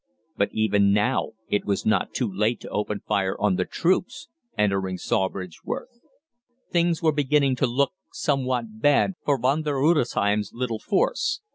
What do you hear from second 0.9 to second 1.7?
now it